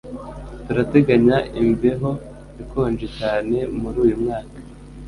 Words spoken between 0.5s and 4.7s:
Turateganya imbeho ikonje cyane muri uyu mwaka.